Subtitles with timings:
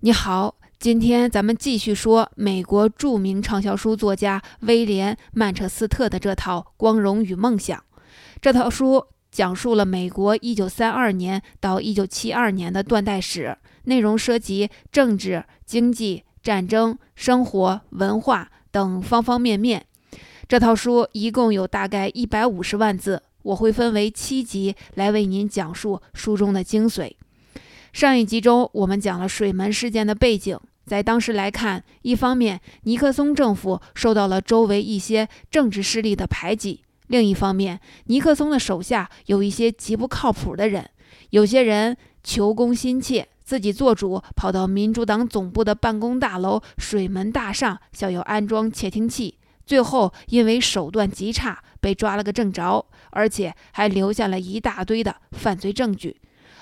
[0.00, 7.76] 你好，今天咱们继续说美国著名畅销书作家威廉·曼彻斯特的这套《光荣与梦想》。
[8.40, 19.84] 这套书讲述了美国1932年到1972年的断代史，内容涉及政治、经济、战争、生活、文化等方方面面。
[20.46, 27.14] 这套书一共有大概一百五十万字，我会分为七集来为您讲述书中的精髓。
[27.92, 30.58] 上一集中，我们讲了水门事件的背景。
[30.84, 40.88] 在当时来看，一方面，尼克松政府受到了周围一些政治势力的排挤；另一方面，尼克松的手下有一些极不靠谱的人，
[41.30, 56.16] 有些人求功心切，自己做主，跑到民主党总部的办公大楼水门大厦，想要安装窃听器，最后因为手段极差，被抓了个正着，而且还留下了一大堆的犯罪证据。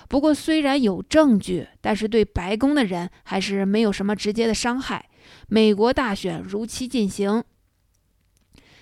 [0.09, 5.09] 不过，虽然有证据，但是对白宫的人还是没有什么直接的伤害。
[5.48, 7.42] 美国大选如期进行，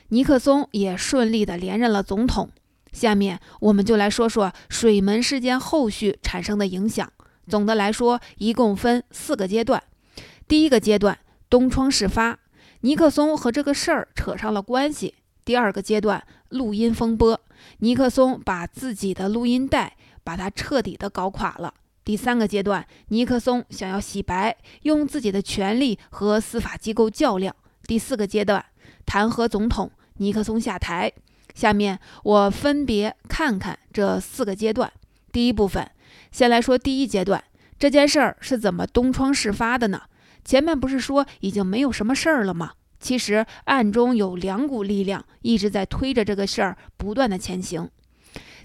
[0.08, 2.50] 尼克松也顺利的连任了总统。
[2.92, 7.10] 下面我们就来说说水门事件后续产生的影响。
[7.48, 9.82] 总的来说，一共分四个阶段。
[10.46, 11.18] 第一个阶段，
[11.48, 12.38] 东窗事发，
[12.80, 15.14] 尼克松和这个事儿扯上了关系。
[15.44, 17.40] 第二个阶段，录音风波，
[17.78, 19.96] 尼克松把自己的录音带。
[20.25, 21.72] 把他彻底的搞垮了。
[22.05, 27.55] 第三个阶段，尼克松想要洗白，用自己的权力和司法机构较量。
[27.86, 28.64] 第四个阶段，
[29.06, 31.12] 弹劾总统，尼克松下台。
[31.55, 34.92] 下面我分别看看这四个阶段。
[35.30, 35.89] 第一部分，
[36.33, 37.42] 先来说第一阶段，
[37.78, 40.02] 这件事儿是怎么东窗事发的呢？
[40.45, 42.72] 前面不是说已经没有什么事儿了吗？
[43.00, 47.89] 其实暗中有两股力量一直在推着这个事儿不断的前行。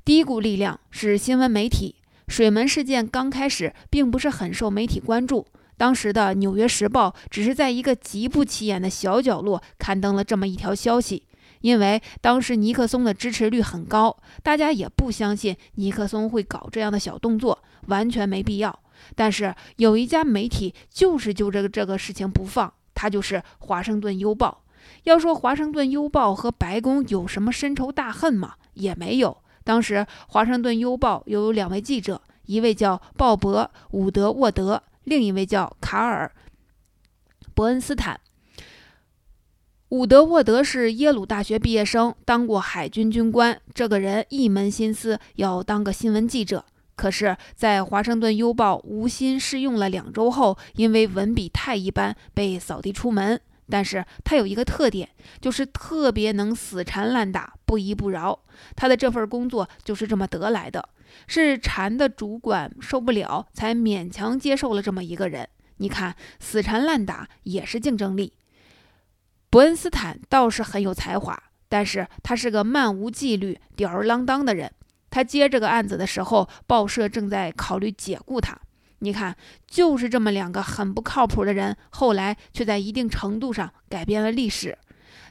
[0.05, 1.95] 第一股力量是新闻媒体。
[2.28, 5.45] 水门事件刚开始并不是很受媒体关注，
[5.78, 11.23] 当时的《纽约时报》只是在一个极不起眼的小角落刊登了这么一条消息。
[11.61, 18.79] 因为当时尼克松的支持率很高，大家也不相信尼克松会搞这样的小动作，完全没必要。
[19.16, 24.63] 但是有一家媒体就是就这个这个事情不放，它就是《华盛顿邮报》。
[25.03, 28.53] 要说《华盛顿邮报》和白宫有什么深仇大恨吗？
[28.75, 29.41] 也没有。
[29.64, 29.96] 当时，
[30.28, 36.31] 《华盛顿邮报》有两位记者，一位叫鲍勃·伍德沃德，另一位叫卡尔·
[37.53, 38.19] 伯恩斯坦。
[39.90, 43.59] 伍德沃德是耶鲁大学毕业生，当过海军军官。
[43.74, 46.64] 这个人一门心思要当个新闻记者，
[46.96, 53.42] 可是，在《华盛顿邮报》无心试用了两周后，因为文笔太一般，被扫地出门。
[53.69, 55.07] 但是他有一个特点，
[55.40, 58.40] 就是特别能死缠烂打，不依不饶。
[58.75, 60.90] 他的这份工作就是这么得来的，
[61.28, 65.47] 是缠的主管受不了，才勉强接受了这么一个人。
[65.78, 68.34] 你看，死缠烂打也是竞争力。
[69.50, 74.72] 伯恩斯坦倒是很有才华，但是他是个漫无纪律、吊儿郎当的人。
[75.09, 78.59] 他接这个案子的时候，报社正在考虑解雇他。
[79.00, 79.36] 你看，
[79.68, 84.78] 就是这么两个很不靠谱的人，后来却在一定程度上改变了历史。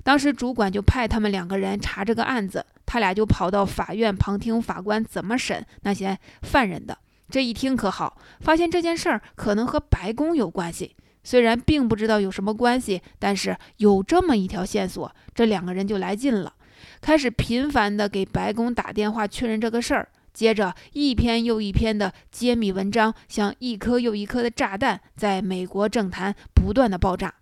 [0.03, 6.97] 当时主管就派他们两个人查这个案子，他俩就跑到法院旁听法官怎么审那些犯人的。
[7.29, 10.97] 这一听可好，发现这件事儿可能和白宫有关系。
[11.23, 16.55] 虽然并不知道有什么关系，但是有这么一条线索，这两个人就来劲了，
[17.03, 20.09] 开始频繁地给白宫打电话确认这个事儿。
[20.33, 27.35] 接着，一篇又一篇的揭秘文章，像一颗又一颗的炸弹，在美国政坛不断的爆炸。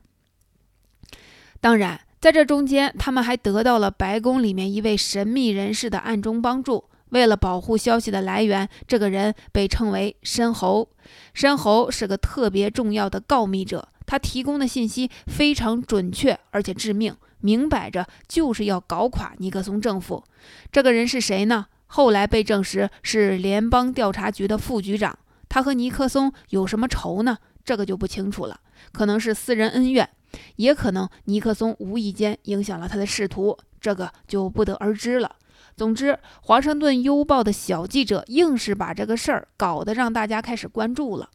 [1.60, 6.84] 当然，在这中间，他们还得到了白宫里面一位神秘人士的暗中帮助。
[7.10, 10.88] 为了保护消息的来源，这个人被称为“申猴”。
[11.34, 20.24] 申猴是个特别重要的告密者，他提供的信息非常准确，而且致命，明摆着就是要搞垮尼克松政府。
[20.72, 21.66] 这个人是谁呢？
[21.86, 27.38] 后来被证实是联邦调查局的副局长，他和尼克松有什么仇呢？
[27.64, 28.60] 这个就不清楚了，
[28.92, 30.08] 可能是私人恩怨，
[30.56, 35.36] 也可能尼克松无意间影响了他的仕途，这个就不得而知了。
[35.76, 36.12] 总之，
[36.42, 41.28] 《华盛顿邮报》的小记者硬是把这个事儿搞得让大家开始关注了。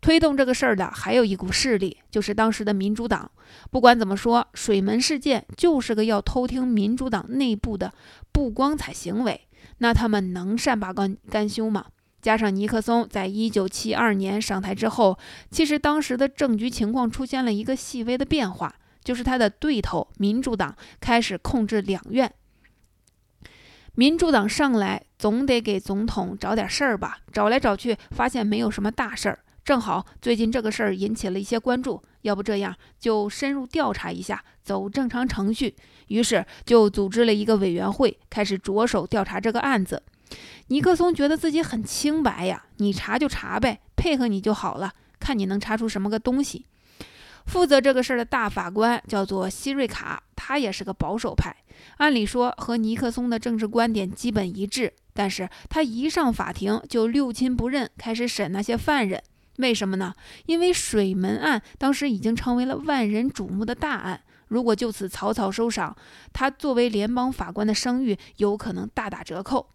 [0.00, 3.30] 推动这个事儿的还有一股势力，就是当时的民主党。
[3.70, 7.92] 不管怎么说，水门事件就是个要偷听民主党内部的
[8.32, 9.46] 不光彩行为。
[9.82, 11.86] 那他们能善罢甘甘休吗？
[12.20, 15.18] 加上尼克松在一九七二年上台之后，
[15.50, 22.32] 其实当时的政局情况出现了一个细微的变化，就是他的对头民主党开始控制两院。
[23.96, 35.76] 民主党上来总得给总统找点事儿吧，找来找去发现没有什么大事儿，正好最近这个事儿引起了一些关注，要不这样就深入调查一下，走正常程序。
[36.08, 40.02] 于是就组织了一个委员会，开始着手调查这个案子。
[40.66, 46.66] 尼克松觉得自己很清白呀，你查就查呗，配合你就好了，看你能查出什么个东西。
[47.46, 51.54] 负责这个事儿的大法官叫做希瑞卡，他也是个保守派，
[51.98, 59.22] 按理说和尼克松的政治观点基本一致，但是他一上法庭就六亲不认，开始审那些犯人。
[59.62, 60.12] 为什么呢？
[60.44, 65.96] 因为水门案当时已经成为了万人瞩目的大案，如果就此草草收场，
[66.34, 69.70] 他作为联邦法官的声誉有可能大打折扣。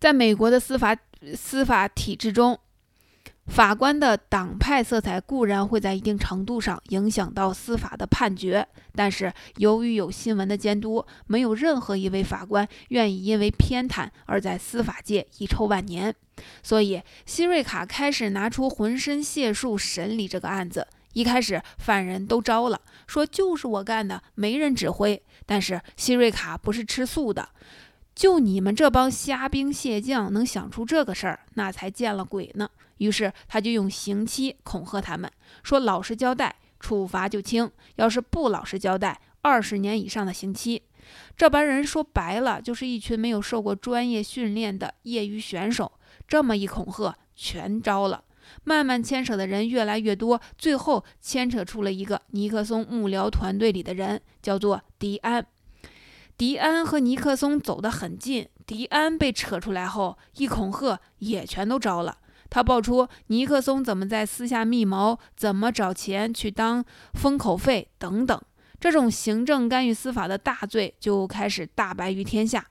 [0.00, 0.96] 在美国的司法
[1.36, 2.58] 司法体制中，
[3.48, 16.14] 法官的党派色彩固然会在一定程度上影响到司法的判决，但是由于有新闻的监督，没有任何一位法官愿意因为偏袒而在司法界遗臭万年。
[16.62, 20.86] 所以，希瑞卡开始拿出浑身解数审理这个案子。
[21.14, 25.20] 一开始，犯人都招了，说就是我干的，没人指挥。
[25.46, 27.48] 但是，希瑞卡不是吃素的，
[28.18, 32.68] 就你们这帮虾兵蟹将能想出这个事儿，那才见了鬼呢。
[32.96, 35.30] 于是，他就用刑期恐吓他们，
[35.62, 40.82] 说老实交代，处罚就轻；要是不老实交代，二十年以上的刑期。
[41.36, 45.92] 这帮人说白了，就是一群没有受过专业训练的业余选手。
[46.26, 48.24] 这么一恐吓，全招了。
[48.64, 55.46] 慢慢牵扯的人越来越多，最后牵扯出了一个尼克松幕僚团队里的人，叫做迪安。
[56.38, 62.18] 迪安和尼克松走得很近，迪安被扯出来后，一恐吓也全都招了。
[62.48, 68.40] 他爆出尼克松怎么在私下密谋，怎么找钱去当封口费等等，
[68.78, 72.68] 这种行政干预司法的大罪就开始大白于天下。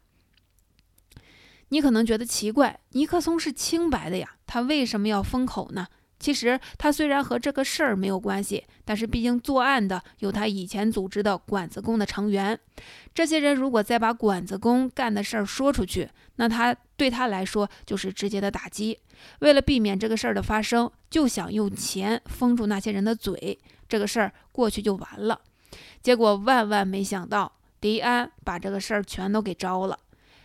[1.67, 5.87] 你可能觉得奇怪，尼克松是清白的呀，他为什么要封口呢？
[6.19, 12.59] 其实他虽然和这个事儿没有关系，但是毕竟作案的有他以前组织的管子工的成员。
[13.13, 18.99] 这些人如果再把管子工干的事儿说出去，那他对他来说就是直接的打击。
[19.39, 25.39] 为了避免这个事儿的发生，就想用钱封住那些人的嘴，这个事儿过去就完了。
[26.01, 29.99] 结果万万没想到，迪安把这个事儿全都给招了。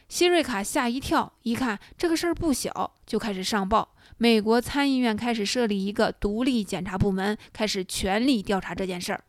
[0.08, 3.94] 希瑞卡吓一跳，一看这个事儿不小，就开始上报。
[4.18, 9.22] 美国参议院开始设立一个独立检察部门，开始全力调查这件事儿。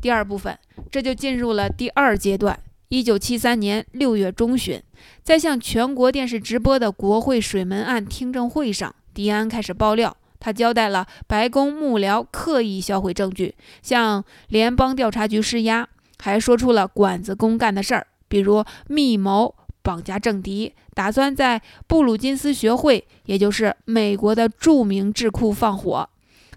[0.00, 0.58] 第二部分，
[0.90, 2.58] 这就进入了第二阶段。
[2.88, 4.82] 一九七三年六月中旬，
[5.22, 15.88] 在向全国电视直播的国会水门案听证会上，迪安开始爆料，他交代了白宫幕僚刻意销毁证据，向联邦调查局施压，
[16.18, 19.54] 还说出了管子工干的事儿，比如密谋。
[19.82, 26.08] 绑架政敌，打算在布鲁金斯学会，也就是美国的著名智库放火，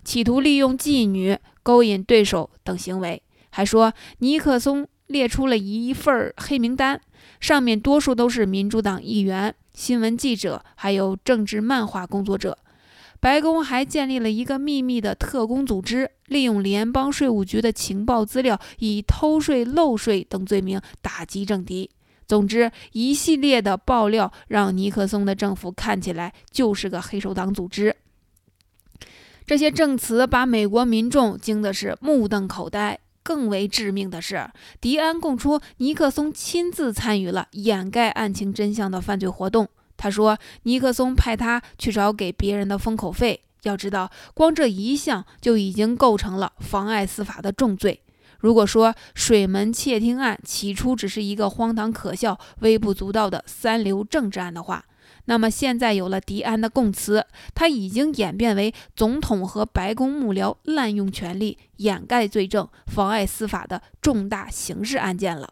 [0.03, 3.21] 企图利用妓女勾引对手等行为。
[3.49, 6.99] 还说尼克松列出了一份黑名单，
[7.39, 12.57] 上面多数都是民主党议员、新闻记者，还有政治漫画工作者。
[13.21, 21.89] 白宫还建立了一个秘密的特工组织，利用联邦税务局的情报资料，以偷税漏税等罪名打击政敌。
[22.27, 27.95] 总之，一系列的爆料让尼克松的政府看起来就是个黑手党组织。
[29.45, 32.99] 这些证词把美国民众惊的是目瞪口呆。
[33.21, 34.47] 更为致命的是，
[34.79, 39.67] 迪安供出尼克松亲自参与了掩盖案情真相的犯罪活动。
[39.97, 43.41] 他说，尼克松派他去找给别人的封口费。
[43.63, 48.03] 要知道，光这一项就已经构成了妨碍司法的重罪。
[48.39, 54.85] 如果说水门窃听案起初只是一个荒唐可笑、微不足道的三流政治案的话，
[55.25, 57.25] 那么现在有了迪安的供词，
[57.55, 65.49] 他已经演变为总统和白宫幕僚滥用权力、掩盖罪证、妨碍司法的重大刑事案件了。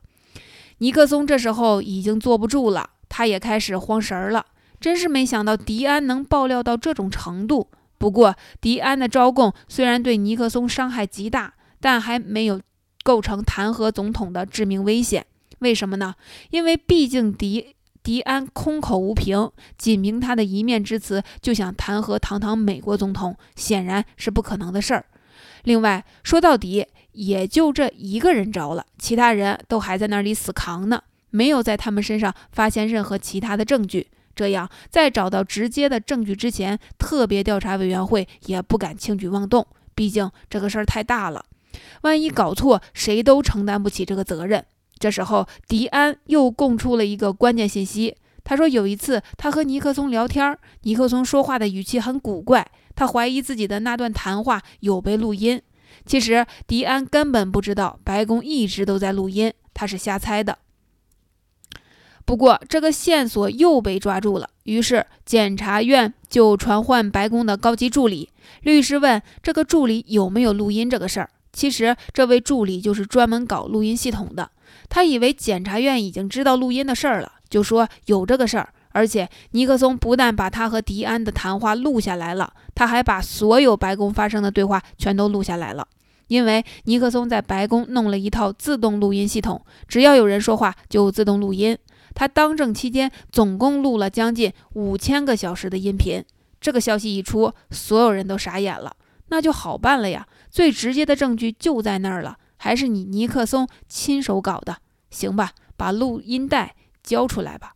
[0.80, 4.46] 尼克松这时候已经坐不住了，他也开始慌神儿了。
[4.80, 7.70] 真是没想到迪安能爆料到这种程度。
[7.98, 12.60] 不过，迪安的招供虽然对尼克松伤害极大，但还没有。
[13.04, 15.26] 构成弹劾总统的致命危险，
[15.60, 16.16] 为什么呢？
[16.50, 25.06] 因为毕竟迪迪安空口无凭，仅凭他的一面之词就想弹劾堂堂美国总统，显然是不可能的事儿。
[25.64, 34.08] 另外，说到底也就这一个人着了，其他人都还在那里死扛呢，没有在他们身上发现任何其他的证据。
[34.36, 41.46] 这样，在找到直接的证据之前，特别调查委员会也不敢轻举妄动，毕竟这个事儿太大了。
[42.02, 44.66] 万一搞错，谁都承担不起这个责任。
[45.00, 55.62] 这时候，迪安又供出了一个关键信息：他说有一次他和尼克松聊天，尼克松说话的语气很古怪，他怀疑自己的那段谈话有被录音。
[56.06, 60.58] 其实迪安根本不知道白宫一直都在录音，他是瞎猜的。
[62.26, 68.30] 不过这个线索又被抓住了，于是检察院就传唤白宫的高级助理。
[68.62, 71.30] 律师问这个助理有没有录音这个事儿。
[71.54, 74.50] 其实这位助理就是专门搞录音系统的。
[74.90, 78.68] 他以为检察院已经知道录音的事儿了，就说有这个事儿。
[78.96, 85.88] 而且尼克松不但把他和迪安的谈话录下来了，他还把所有白宫发生的对话全都录下来了。
[86.28, 91.78] 因为尼克松在白宫弄了一套自动录音系统，只要有人说话就自动录音。
[92.14, 96.24] 他当政期间总共录了将近五千个小时的音频。
[96.62, 98.96] 这个消息一出，所有人都傻眼了。
[99.30, 104.78] 那就好办了呀，最直接的证据就在那儿了，还是你尼克松亲手搞的。
[105.10, 107.74] 行吧，把录音带交出来吧。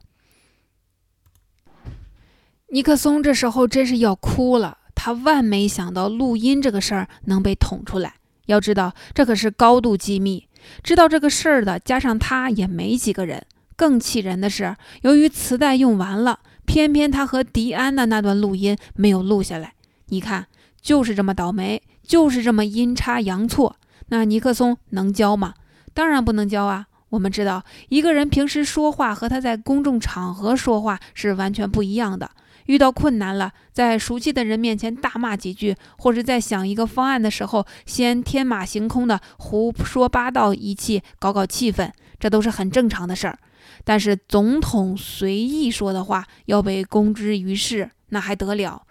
[2.67, 8.13] 尼克松这时候真是要哭了，他万没想到录音这个事儿能被捅出来。
[8.45, 10.47] 要知道，这可是高度机密，
[10.83, 13.43] 知道这个事儿的加上他也没几个人。
[13.75, 19.73] 更气人的是，由于磁带用完了，偏偏他和迪安的那段录音没有录下来。
[20.09, 20.45] 你看，
[20.79, 23.75] 就是这么倒霉，就是这么阴差阳错。
[24.07, 25.53] 那尼克松能教吗？
[25.93, 26.87] 当然不能教啊！
[27.09, 32.31] 我们知道，一个人平时说话和他在公众场合说话是完全不一样的。
[32.65, 43.39] 遇到困难了，在熟悉的人面前大骂几句，或者在想一个方案的时候，先天马行空的胡说八道一气，搞搞气氛，这都是很正常的事儿。
[43.83, 48.83] 但是总统随意说的话要被公之于世，那还得了？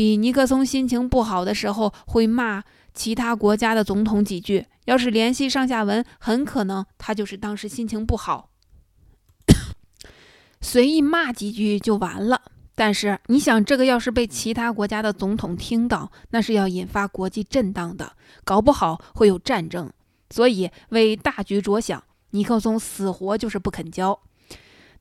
[0.00, 2.64] 比尼克松心情不好的时候会骂
[2.94, 8.48] 其他国家的总统几句，要是联系上下文，很可能他就是当时心情不好，
[10.62, 12.40] 随意骂几句就完了。
[12.74, 19.92] 但是你想，这个要是被其他国家的总统听到，那是要引发国际震荡的，搞不好会有战争。
[20.30, 22.02] 所以为大局着想。
[22.30, 24.18] 尼克松死活就是不肯交，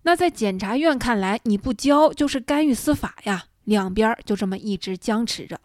[0.01, 3.45] 那在检察院看来，你不交就是干预司法呀。
[3.69, 5.61] 两边就这么一直僵持着。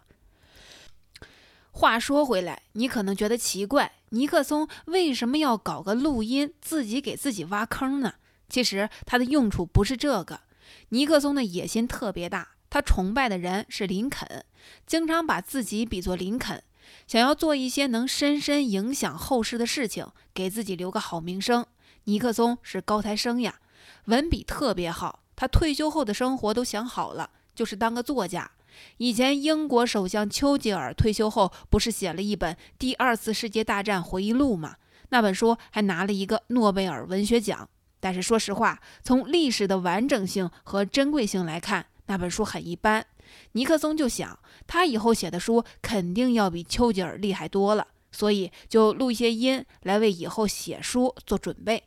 [1.71, 8.15] 话说回来，你可能觉得奇怪，尼克松为什么要搞个录音，自己给自己挖坑呢？
[8.49, 10.43] 其实他的用处不是这个。
[10.91, 14.45] 尼克松的野心特别大，他崇拜的人是林肯，
[14.87, 16.63] 经常把自己比作林肯。
[17.07, 21.65] 想要做一些能深深影响后世的事情，给自己留个好名声。
[22.05, 23.61] 尼克松是高材生呀，
[24.05, 25.21] 文笔特别好。
[25.35, 28.51] 他退休后的生活都想好了，就是当个作家。
[28.97, 34.77] 以前英国首相丘吉尔退休后，不是写了一本《第二次世界大战回忆录》吗？
[35.11, 37.69] 那本书还拿了一个诺贝尔文学奖。
[38.01, 43.07] 但是说实话，从历史的完整性和珍贵性来看，那本书很一般。
[43.53, 51.85] 尼克松就想，他以后写的书肯定要比丘吉尔厉害多了，所以就录一些音来为以后写书做准备。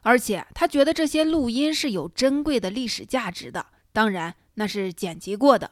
[0.00, 5.70] 而且他觉得这些录音是有珍贵的历史价值的，当然那是剪辑过的。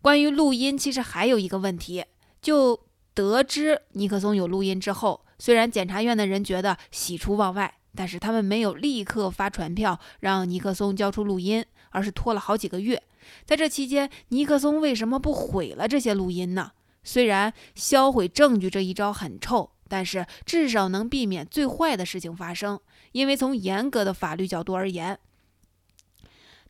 [0.00, 2.04] 关于录音，其实还有一个问题，
[2.42, 2.80] 就
[3.12, 13.00] 得知尼克松有录音之后，虽然检察院的人觉得喜出望外，但是他们没有立刻发传票让尼克松交出录音，而是拖了好几个月。
[13.44, 16.72] 在这期间，尼克松为什么不毁了这些录音呢？
[17.02, 22.80] 虽然销毁证据这一招很臭，但是至少能避免最坏的事情发生。
[23.12, 25.18] 因为从严格的法律角度而言，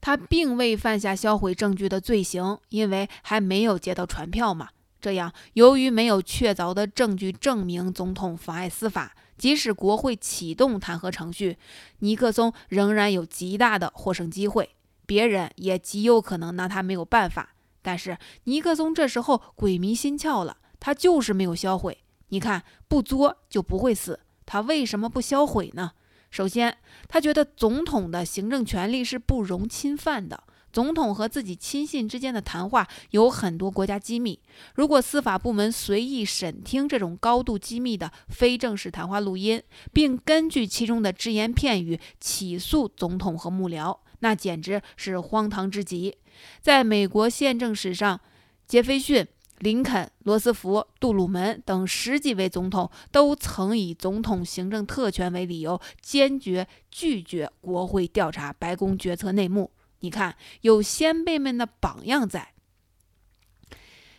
[0.04, 4.68] 他并未犯下销毁证据的罪行，因为还没有接到传票嘛。
[5.00, 11.56] 这样，由于没有确凿的证据证明总统妨碍司法，即使国会启动弹劾程序，
[12.00, 14.74] 尼克松仍然有极大的获胜机会。
[15.06, 22.04] 别人也极有可能拿他没有办法，但是尼克松这时候鬼迷心窍了，他就是没有销毁。
[22.28, 25.92] 你看，不作就不会死，他为什么不销毁呢？
[26.34, 26.76] 首先，
[27.06, 34.40] 他觉得总统的行政权力是不容侵犯的，总统和自己亲信之间的谈话有很多国家机密，
[34.74, 39.62] 如果司法部门随意审听这种高度机密的非正式谈话录音，
[39.92, 43.96] 并根据其中的只言片语起诉总统和幕僚。
[44.18, 46.16] 那简直是荒唐之极。
[46.60, 48.20] 在美国宪政史上，
[48.66, 49.24] 杰斐逊、
[49.58, 59.70] 林肯、罗斯福、杜鲁门等十几位总统都曾以总统行政特权为理由，坚决拒绝国会调查白宫决策内幕。
[60.00, 62.52] 你看，有先辈们的榜样在。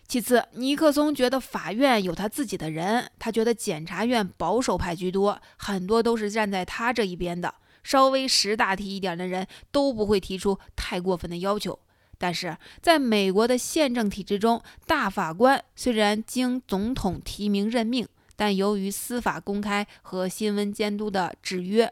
[0.07, 7.53] 其次，尼克松觉得法院有他自己的人，他觉得检察院保守派居多，很多都是站在他这一边的。
[7.83, 11.77] 稍微识大体一点的人都不会提出太过分的要求。
[12.17, 21.91] 但是，在美国的宪政体制中，大法官虽然经总统提名任命，但由于司法公开和新闻监督的制约，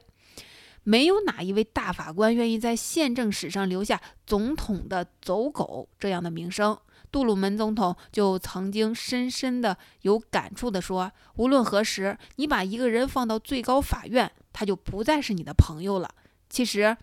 [0.83, 6.77] 没有哪一位大法官愿意在宪政史上留下“总统的走狗”这样的名声。
[7.11, 16.09] 杜鲁门总统就曾经深深的有感触地说：“无论何时，你把一个人放到最高法院，他就不再是你的朋友了。”
[16.49, 16.97] 其实，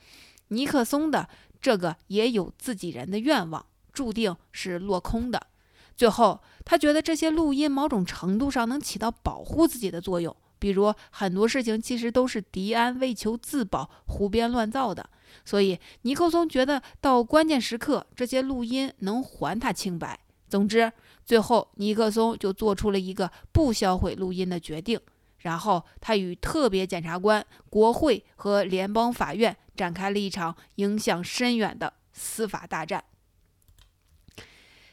[0.48, 1.28] 尼克松的
[1.60, 5.48] 这个也有自己人的愿望，注定是落空的。
[5.96, 10.34] 最后，他觉得这些录音某种程度上能起到保护自己的作用。
[10.58, 15.08] 比如很多事情其实都是迪安为求自保胡编乱造的，
[15.42, 20.20] 所以尼克松觉得到关键时刻这些录音能还他清白。
[20.48, 20.92] 总之，
[21.24, 25.00] 最后尼克松就做出了一个不销毁录音的决定，
[25.38, 33.02] 然后他与特别检察官、国会和联邦法院展开了一场影响深远的司法大战。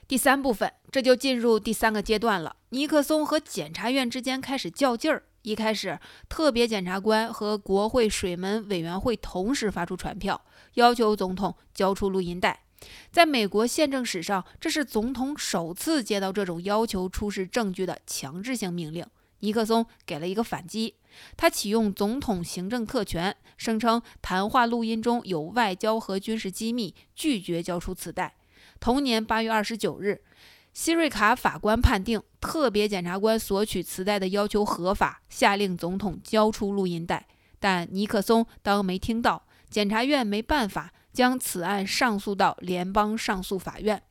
[0.07, 2.55] 第三部分，这就进入第三个阶段了。
[2.69, 5.23] 尼克松和检察院之间开始较劲儿。
[5.41, 12.63] 一开始，特别检察官和国会水门委员会同时发出传票，要求总统交出录音带。
[13.11, 19.05] 在美国宪政史上，这是总统首次接到这种要求出示证据的强制性命令。
[19.39, 20.95] 尼克松给了一个反击，
[21.35, 28.35] 他启用总统行政特权，声称谈话录音中有外交和军事机密，拒绝交出磁带。
[28.79, 30.21] 同年八月二十九日。
[30.73, 37.25] 希瑞卡法官判定特别检察官索取磁带的要求合法，下令总统交出录音带。
[37.59, 44.03] 但尼克松当没听到，检察院没办法将此案上诉到联邦上诉法院。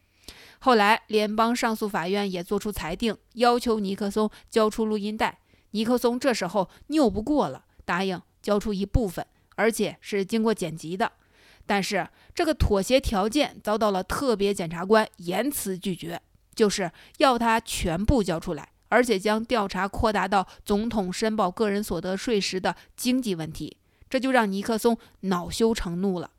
[0.59, 5.39] 后来，联邦上诉法院也作出裁定，要求尼克松交出录音带。
[5.77, 11.13] 尼克松这时候拗不过了，答应交出一部分，而且是经过剪辑的。
[11.67, 16.23] 但是这个妥协条件遭到了特别检察官严词拒绝。
[16.55, 23.77] 就是要他全部交出来，而且将调查扩大到总统申报个人所得税时的经济问题，
[24.09, 26.31] 这就让尼克松恼羞成怒了。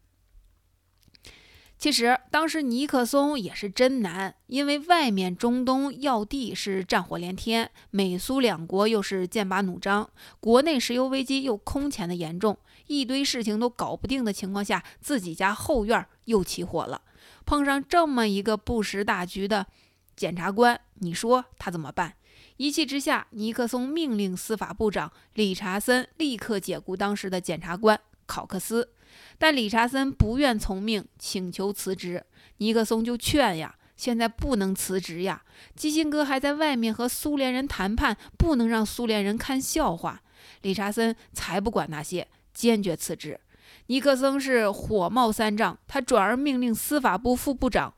[1.78, 10.10] 其实当时尼克松也是真难，因为外面中东要地是战火连天，美苏两国又是剑拔弩张，
[10.40, 17.04] 国内石油危机又空前的严重，一堆事情都搞不定的情况下，自己家后院又起火了，
[17.46, 19.68] 碰上这么一个不识大局的。
[20.16, 22.16] 检察官，你说他怎么办？
[22.58, 28.90] 一气之下，尼克松命令司法部长理查森立刻解雇当时的检察官考克斯，
[29.38, 32.24] 但理查森不愿从命，请求辞职。
[32.58, 35.44] 尼克松就劝呀：“现在不能辞职呀，
[35.76, 40.22] 基辛格还在外面和苏联人谈判，不能让苏联人看笑话。”
[40.64, 43.40] 理查森才不管那些，坚决辞职。
[43.88, 47.94] 尼克松是火冒三丈，他转而命令司法部副部长。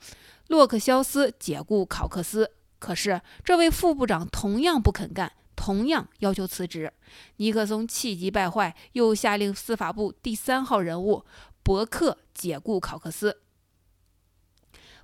[0.48, 6.94] 洛克肖斯解雇考克斯，可是这位副部长同样不肯干，同样要求辞职。
[7.36, 11.26] 尼克松气急败坏，又下令司法部第三号人物
[11.62, 13.42] 伯克解雇考克斯。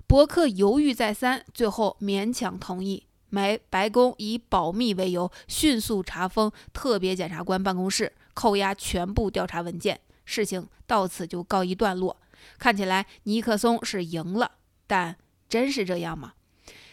[0.06, 3.04] 伯克犹豫再三，最后勉强同意。
[3.30, 10.00] 白白宫以保密为由，迅速查封特别检察官办公室，扣押全部调查文件。
[10.24, 12.16] 事情到此就告一段落。
[12.58, 14.52] 看起来尼克松是赢了，
[14.86, 15.16] 但。
[15.48, 16.32] 真是这样吗？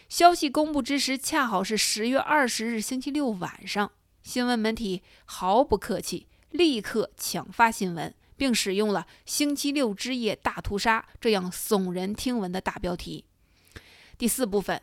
[0.08, 3.90] 消息公布之时，恰好是十月二十日星期六晚上。
[4.22, 13.24] 新闻媒体毫不客气，立刻抢发新闻，并使用了“星期六之夜大屠杀”这样耸人听闻的大标题。
[14.16, 14.80] 第四部分，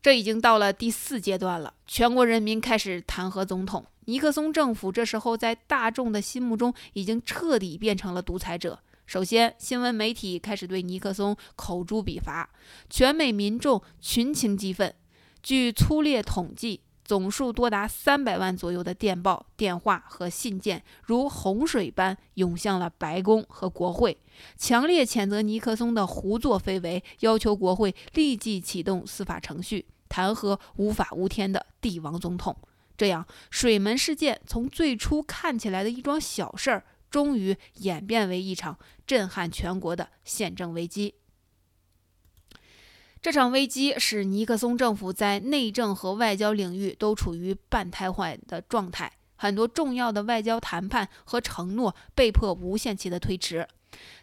[0.00, 1.74] 这已经到了第四阶段了。
[1.86, 8.80] 全国人民开始弹劾总统尼克松政府，这时候在大众的心目中已经彻底变成了独裁者。
[9.12, 12.48] 首先，新闻媒体开始对尼克松口诛笔伐，
[12.88, 14.94] 全美民众群情激愤。
[15.42, 24.16] 据粗略统计，总数多达三百万左右的电报、电话和信件如洪水般涌向了白宫和国会，
[24.56, 32.56] 强烈谴责尼克松的胡作非为，要求国会立即启动司法程序，弹劾无法无天的帝王总统。
[32.96, 36.84] 这样，水门事件从最初看起来的一桩小事儿。
[37.12, 41.14] 终于演变为一场震撼全国的宪政危机。
[43.20, 53.68] 这场危机使尼克松政府在内政和外交领域都处于半瘫痪的状态，很多重要的外交谈判和承诺被迫无限期的推迟。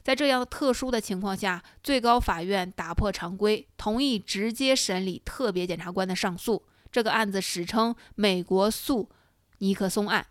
[0.04, 6.66] 在这样特殊的情况下，最高法院打破常规，同意直接审理特别检察官的上诉。
[6.92, 9.10] 这个案子史称“美国诉
[9.60, 10.26] 尼克松案”。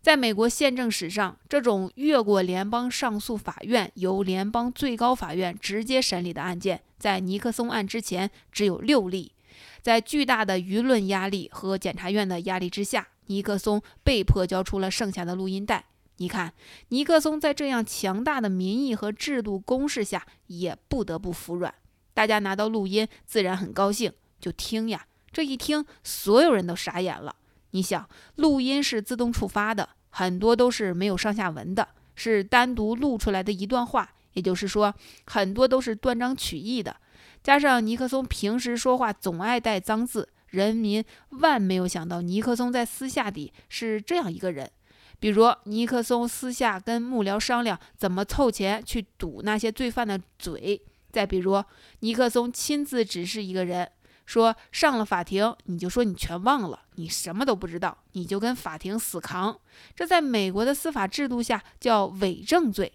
[0.00, 9.32] 在美国宪政史上，这种越过联邦上诉法院由联邦最高法院直接审理的案件，在尼克松案之前只有六例。
[9.80, 15.84] 在巨大的舆论压力和检察院的压力之下，尼克松被迫交出了剩下的录音带。
[16.18, 16.54] 你看，
[16.88, 21.74] 尼克松在这样强大的民意和制度攻势下，也不得不服软。
[22.14, 25.06] 大家拿到录音，自然很高兴，就听呀。
[25.32, 27.34] 这一听，所有人都傻眼了。
[27.74, 34.94] 你想，录音是自动触发的，很多都是没有上下文的，是单独录出来的一段话，也就是说，
[35.26, 36.94] 很多都是断章取义的。
[37.42, 44.70] 加上尼克松平时说话总爱带脏字，人民万没有想到尼克松在私下里是这样一个人。
[45.18, 51.60] 比如，尼克松私下跟幕僚商量怎么凑钱去堵那些罪犯的嘴；再比如，
[52.00, 53.90] 尼克松亲自指示一个人
[54.26, 59.58] 说：“上了法庭，你就说你全忘了，你什么都不知道，你就跟法庭死扛。”
[59.94, 62.92] 这在美国的司法制度下叫伪证罪。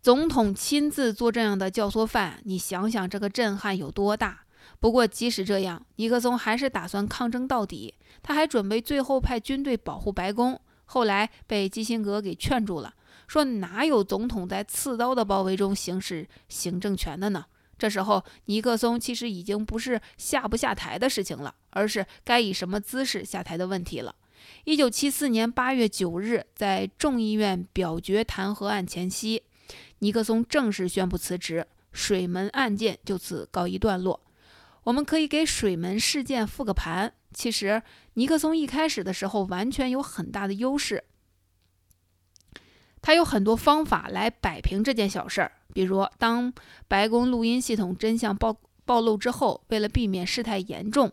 [0.00, 4.40] 总统亲自做这样的教唆犯，你想想这个震撼有多大？
[4.80, 7.94] 不过即使这样，尼克松还是打算抗争到底。
[8.20, 12.92] 他还准备最后派军队保护白宫，后来被基辛格给劝住了，
[13.28, 17.46] 说哪有总统在刺刀的包围中行使行政权的呢？
[17.82, 24.14] 这时候，尼克松其实已经不是下不下台的事情了，而是该以什么姿势下台的问题了。
[24.62, 29.42] 一九七四年八月九日，在众议院表决弹劾案前夕。
[29.98, 34.20] 尼克松正式宣布辞职，水门案件就此告一段落。
[34.84, 37.12] 我们可以给水门事件复个盘。
[37.34, 37.82] 其实，
[38.14, 41.02] 尼克松一开始的时候完全有很大的优势，
[43.02, 45.52] 他有很多方法来摆平这件小事儿。
[45.74, 46.52] 比如，当
[46.88, 51.12] 白宫录音系统真相暴暴露之后，为了避免事态严重，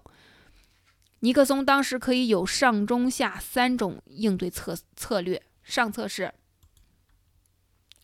[1.20, 5.42] 尼克松当时可以有上中下三种应对策策略。
[5.64, 6.34] 上策是。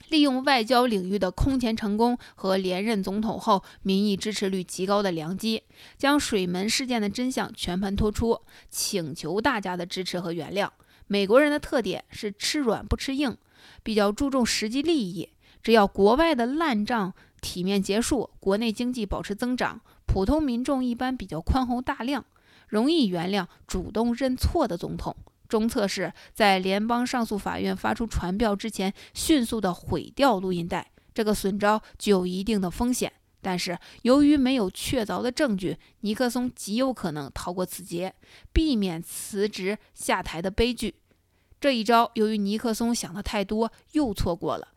[0.10, 5.64] 利用外交领域的空前成功和连任总统后民意支持率极高的良机，
[5.98, 10.70] 将水门事件的真相全盘托出，请求大家的支持和原谅。
[11.08, 13.36] 美国人的特点是吃软不吃硬，
[13.84, 15.30] 比较注重实际利益。
[15.62, 22.24] 只要国外的烂账体面结束，国内经济保持增长，普通民众一般比较宽宏大量，
[22.68, 25.16] 容易原谅主动认错的总统。
[25.48, 30.92] 中策是在联邦上诉法院发出传票之前，迅速的毁掉录音带。
[31.14, 38.14] 这个损招具有一定的风险，但是由于没有确凿的证据，尼克松极有可能逃过此劫，
[38.52, 40.96] 避免辞职下台的悲剧。
[41.66, 44.68] 这一招，由于尼克松想的太多，又错过了。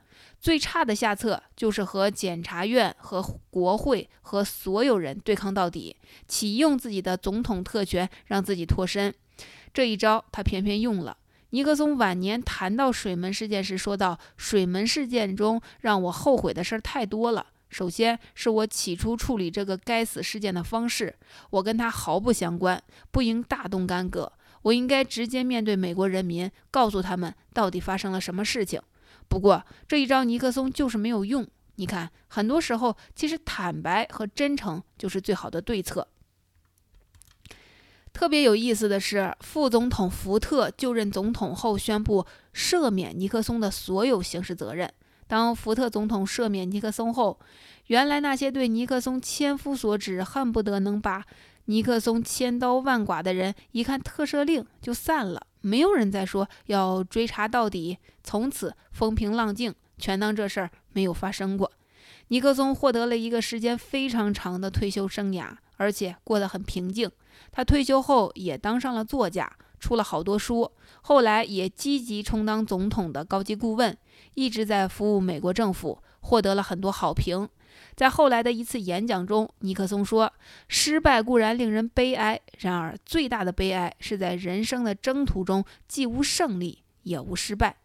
[0.40, 5.94] 最差的下策就是和检察院、和国会、和所有人对抗到底，
[6.26, 9.14] 启用自己的总统特权，让自己脱身。
[9.74, 11.14] 这一招他偏偏用了。
[11.50, 17.48] 尼克松晚年谈到水门事件时说道：“水门事件中让我后悔的事儿太多了。
[17.68, 21.14] 首先是我起初处理这个该死事件的方式，
[21.50, 24.32] 我跟他毫不相关，不应大动干戈。
[24.62, 28.80] 我应该直接面对美国人民，告诉他们到底发生了什么事情。
[29.28, 31.46] 不过这一招尼克松就是没有用。
[31.76, 36.08] 你看，很多时候其实坦白和真诚就是最好的对策。”
[38.12, 44.92] 特别有意思的是，副总统福特就任总统后宣布赦免尼克松的所有刑事责任。
[45.28, 47.38] 当福特总统赦免尼克松后，
[47.86, 51.24] 原来那些对尼克松千夫所指、恨不得能把
[51.70, 61.70] 尼克松千刀万剐的人，一看特赦令就散了，没有人再说要追查到底，从此风平浪静，全当这事儿没有发生过。
[62.28, 67.10] 尼克松获得了一个时间非常长的退休生涯，而且过得很平静。
[67.52, 70.72] 他退休后也当上了作家，出了好多书。
[71.02, 73.94] 后来也积极充当总统的高级顾问，
[74.32, 77.46] 一直在服务美国政府，获得了很多好评。
[77.94, 80.32] 在后来的一次演讲中，尼克松说
[80.68, 87.76] ：“失败固然令人悲哀，然而最大的悲哀是在人生的征途中既无胜利也无失败。”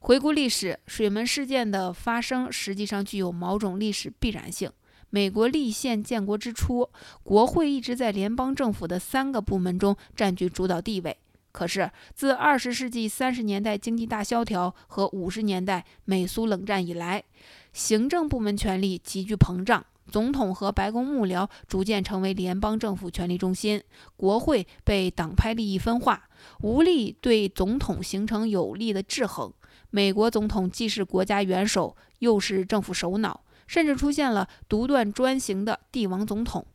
[0.00, 4.70] 回顾历史，水门事件的发生实际上具有某种历史必然性。
[5.10, 6.88] 美国立宪建国之初，
[7.22, 11.16] 国会一直在联邦政府的三个部门中占据主导地位。
[11.50, 17.24] 可是，自二十世纪三十年代经济大萧条和五十年代美苏冷战以来，
[17.72, 23.82] 行政部门权力急剧膨胀，总统和白宫幕僚逐渐成为联邦政府权力中心，
[24.16, 26.28] 国会被党派利益分化，
[26.62, 29.52] 无力对总统形成有力的制衡。
[29.90, 33.42] 美国总统既是国家元首，又是政府首脑。
[33.68, 36.66] 甚至出现了独断专行的帝王总统。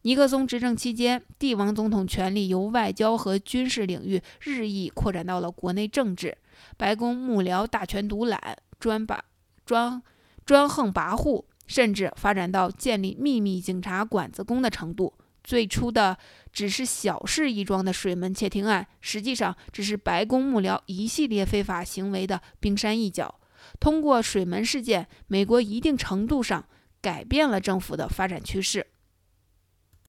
[0.00, 6.38] 尼克松执政期间，帝王总统权力由外交和军事领域日益扩展到了国内政治，
[6.78, 9.22] 白宫幕僚大权独揽，专把
[9.66, 10.02] 专
[10.48, 15.12] 专横跋扈，甚至发展到建立秘密警察管子工的程度。
[15.44, 16.16] 最初的
[16.50, 23.38] 只是小事一桩的水门窃听案，实际上只是白宫幕僚一系列非法行为的冰山一角。
[23.78, 26.64] 通过水门事件，美国一定程度上
[27.02, 28.86] 改变了政府的发展趋势。